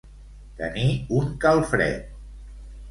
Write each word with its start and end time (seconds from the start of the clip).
Tenir 0.61 0.87
un 1.21 1.31
calfred. 1.47 2.13